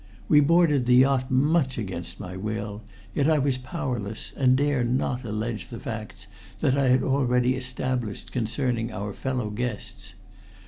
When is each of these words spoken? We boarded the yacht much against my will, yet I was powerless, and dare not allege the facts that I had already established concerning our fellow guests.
We 0.27 0.39
boarded 0.39 0.87
the 0.87 0.95
yacht 0.95 1.29
much 1.29 1.77
against 1.77 2.19
my 2.19 2.35
will, 2.35 2.81
yet 3.13 3.29
I 3.29 3.37
was 3.37 3.59
powerless, 3.59 4.31
and 4.35 4.57
dare 4.57 4.83
not 4.83 5.23
allege 5.23 5.67
the 5.69 5.79
facts 5.79 6.25
that 6.59 6.75
I 6.75 6.87
had 6.87 7.03
already 7.03 7.53
established 7.55 8.31
concerning 8.31 8.91
our 8.91 9.13
fellow 9.13 9.51
guests. 9.51 10.15